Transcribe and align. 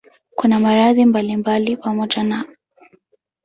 Kuna 0.35 0.59
maradhi 0.59 1.05
mbalimbali 1.05 1.77
pamoja 1.77 2.23
na 2.23 2.45